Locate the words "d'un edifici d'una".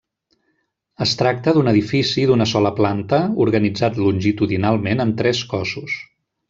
1.57-2.49